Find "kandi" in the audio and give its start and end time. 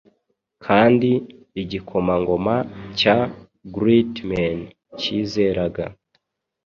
0.65-1.11